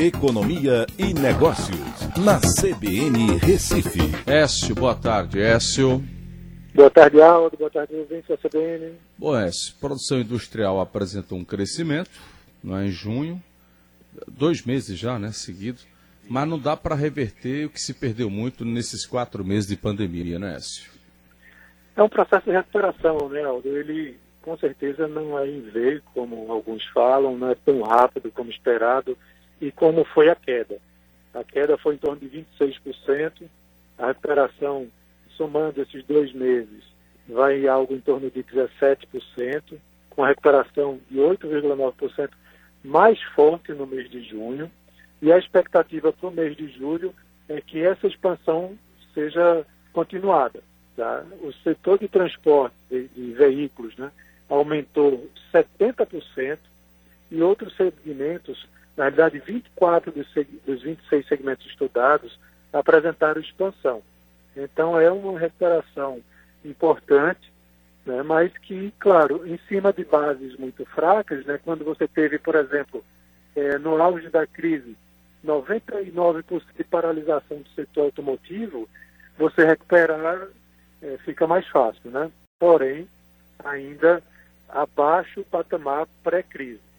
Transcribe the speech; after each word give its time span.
Economia 0.00 0.86
e 0.98 1.12
Negócios, 1.12 1.76
na 2.16 2.40
CBN 2.40 3.36
Recife. 3.36 4.00
Écio, 4.26 4.74
boa 4.74 4.94
tarde, 4.94 5.38
Écio. 5.38 6.02
Boa 6.74 6.88
tarde, 6.88 7.20
Aldo. 7.20 7.54
Boa 7.58 7.68
tarde, 7.68 7.94
ouvintes 7.94 8.26
da 8.26 8.38
CBN. 8.38 8.94
Bom, 9.18 9.36
Écio, 9.36 9.74
produção 9.78 10.18
industrial 10.18 10.80
apresentou 10.80 11.36
um 11.36 11.44
crescimento, 11.44 12.18
não 12.64 12.78
é, 12.78 12.86
em 12.86 12.90
junho, 12.90 13.42
dois 14.26 14.64
meses 14.64 14.98
já, 14.98 15.18
né, 15.18 15.32
seguidos, 15.32 15.86
mas 16.26 16.48
não 16.48 16.58
dá 16.58 16.74
para 16.74 16.94
reverter 16.94 17.66
o 17.66 17.70
que 17.70 17.78
se 17.78 17.92
perdeu 17.92 18.30
muito 18.30 18.64
nesses 18.64 19.04
quatro 19.04 19.44
meses 19.44 19.68
de 19.68 19.76
pandemia, 19.76 20.38
né, 20.38 20.56
Écio? 20.56 20.90
É 21.94 22.02
um 22.02 22.08
processo 22.08 22.46
de 22.46 22.52
recuperação, 22.52 23.28
né, 23.28 23.44
Aldo? 23.44 23.68
Ele, 23.68 24.16
com 24.40 24.56
certeza, 24.56 25.06
não 25.06 25.38
é 25.38 25.46
em 25.46 25.60
V, 25.60 26.00
como 26.14 26.50
alguns 26.50 26.86
falam, 26.86 27.36
não 27.36 27.50
é 27.50 27.54
tão 27.54 27.82
rápido 27.82 28.30
como 28.30 28.48
esperado, 28.48 29.14
e 29.60 29.70
como 29.70 30.04
foi 30.04 30.28
a 30.28 30.34
queda. 30.34 30.78
A 31.34 31.44
queda 31.44 31.76
foi 31.78 31.94
em 31.94 31.98
torno 31.98 32.20
de 32.20 32.44
26%, 32.60 33.48
a 33.98 34.06
recuperação, 34.08 34.88
somando 35.36 35.80
esses 35.82 36.04
dois 36.04 36.32
meses, 36.32 36.84
vai 37.28 37.60
em 37.60 37.68
algo 37.68 37.94
em 37.94 38.00
torno 38.00 38.30
de 38.30 38.42
17%, 38.42 39.78
com 40.10 40.24
a 40.24 40.28
recuperação 40.28 40.98
de 41.10 41.18
8,9% 41.18 42.30
mais 42.82 43.20
forte 43.34 43.72
no 43.72 43.86
mês 43.86 44.10
de 44.10 44.22
junho, 44.22 44.70
e 45.22 45.32
a 45.32 45.38
expectativa 45.38 46.12
para 46.12 46.28
o 46.28 46.32
mês 46.32 46.56
de 46.56 46.68
julho 46.68 47.14
é 47.48 47.60
que 47.60 47.80
essa 47.82 48.06
expansão 48.06 48.76
seja 49.12 49.64
continuada. 49.92 50.62
Tá? 50.96 51.24
O 51.42 51.52
setor 51.62 51.98
de 51.98 52.08
transporte 52.08 52.74
de, 52.90 53.08
de 53.08 53.32
veículos 53.32 53.96
né, 53.96 54.10
aumentou 54.48 55.28
70% 55.52 56.58
e 57.30 57.42
outros 57.42 57.76
segmentos 57.76 58.66
na 59.00 59.06
realidade, 59.06 59.38
24 59.38 60.12
dos, 60.12 60.26
dos 60.66 60.82
26 60.82 61.26
segmentos 61.26 61.64
estudados 61.64 62.38
apresentaram 62.70 63.40
expansão. 63.40 64.02
Então, 64.54 65.00
é 65.00 65.10
uma 65.10 65.38
recuperação 65.38 66.20
importante, 66.62 67.50
né, 68.04 68.22
mas 68.22 68.52
que, 68.58 68.92
claro, 68.98 69.48
em 69.48 69.58
cima 69.66 69.90
de 69.90 70.04
bases 70.04 70.54
muito 70.58 70.84
fracas, 70.84 71.46
né, 71.46 71.58
quando 71.64 71.82
você 71.82 72.06
teve, 72.06 72.38
por 72.38 72.54
exemplo, 72.54 73.02
é, 73.56 73.78
no 73.78 74.02
auge 74.02 74.28
da 74.28 74.46
crise, 74.46 74.94
99% 75.42 76.62
de 76.76 76.84
paralisação 76.84 77.56
do 77.56 77.70
setor 77.70 78.02
automotivo, 78.02 78.86
você 79.38 79.64
recuperar 79.64 80.46
é, 81.00 81.16
fica 81.24 81.46
mais 81.46 81.66
fácil, 81.68 82.10
né? 82.10 82.30
Porém, 82.58 83.08
ainda 83.64 84.22
abaixo 84.68 85.40
do 85.40 85.46
patamar 85.46 86.06
pré-crise 86.22 86.89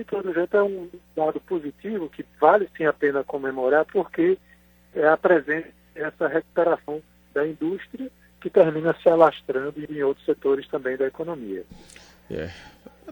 de 0.00 0.04
todo 0.04 0.32
jeito 0.32 0.56
é 0.56 0.62
um 0.62 0.88
dado 1.14 1.40
positivo 1.40 2.08
que 2.08 2.24
vale 2.40 2.68
sim 2.76 2.84
a 2.84 2.92
pena 2.92 3.22
comemorar 3.22 3.84
porque 3.84 4.38
é, 4.94 5.06
apresenta 5.06 5.68
essa 5.94 6.26
recuperação 6.26 7.02
da 7.34 7.46
indústria 7.46 8.10
que 8.40 8.48
termina 8.48 8.94
se 9.02 9.08
alastrando 9.08 9.74
em 9.88 10.02
outros 10.02 10.24
setores 10.24 10.66
também 10.68 10.96
da 10.96 11.06
economia. 11.06 11.64
É. 12.30 12.50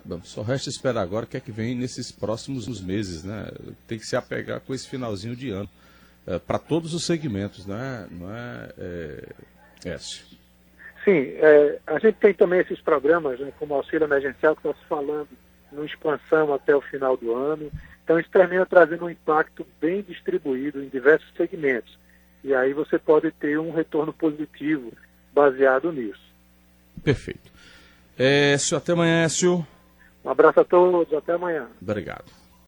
Bom, 0.05 0.23
só 0.23 0.43
resta 0.43 0.71
esperar 0.71 1.03
agora 1.03 1.27
o 1.27 1.29
que 1.29 1.37
é 1.37 1.41
que 1.41 1.53
vem 1.53 1.75
nesses 1.75 2.11
próximos 2.11 2.81
meses, 2.81 3.25
né? 3.25 3.51
Tem 3.87 3.99
que 3.99 4.07
se 4.07 4.17
apegar 4.17 4.61
com 4.61 4.73
esse 4.73 4.89
finalzinho 4.89 5.37
de 5.37 5.51
ano. 5.51 5.69
É, 6.27 6.39
Para 6.39 6.59
todos 6.59 6.95
os 6.95 7.05
segmentos, 7.05 7.67
né? 7.67 8.09
não 8.11 8.35
é, 8.35 8.73
é 8.79 9.91
Écio? 9.91 10.25
Sim, 11.05 11.35
é, 11.37 11.79
a 11.87 11.99
gente 11.99 12.17
tem 12.17 12.33
também 12.33 12.61
esses 12.61 12.81
programas, 12.81 13.39
né, 13.41 13.53
como 13.59 13.75
auxílio 13.75 14.05
emergencial, 14.05 14.55
que 14.55 14.67
está 14.67 14.79
se 14.81 14.87
falando 14.87 15.29
no 15.73 15.85
expansão 15.85 16.53
até 16.53 16.75
o 16.75 16.81
final 16.81 17.17
do 17.17 17.35
ano. 17.35 17.71
Então, 18.05 18.19
isso 18.19 18.31
termina 18.31 18.65
trazendo 18.65 19.05
um 19.05 19.11
impacto 19.11 19.67
bem 19.81 20.03
distribuído 20.03 20.83
em 20.83 20.89
diversos 20.89 21.29
segmentos. 21.37 21.99
E 22.43 22.55
aí 22.55 22.73
você 22.73 22.99
pode 22.99 23.31
ter 23.33 23.59
um 23.59 23.73
retorno 23.73 24.13
positivo 24.13 24.93
baseado 25.33 25.93
nisso. 25.93 26.21
Perfeito. 27.03 27.51
Écio, 28.17 28.77
até 28.77 28.93
amanhã, 28.93 29.25
Écio. 29.25 29.67
Um 30.25 30.31
abraço 30.31 30.61
a 30.61 30.65
todos, 30.65 31.13
até 31.13 31.33
amanhã. 31.35 31.69
Obrigado. 31.81 32.38